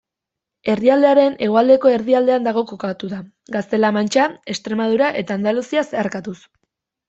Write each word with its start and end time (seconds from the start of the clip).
Herrialdearen 0.73 1.35
hegoaldeko 1.47 1.91
erdialdean 1.97 2.49
dago 2.49 2.65
kokatuta, 2.73 3.21
Gaztela-Mantxa, 3.59 4.27
Extremadura 4.57 5.15
eta 5.23 5.41
Andaluzia 5.41 5.89
zeharkatuz. 5.93 6.39